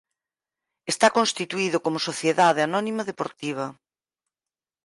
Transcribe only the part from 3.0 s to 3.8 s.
deportiva.